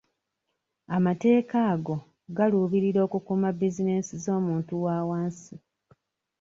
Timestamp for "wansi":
5.09-5.55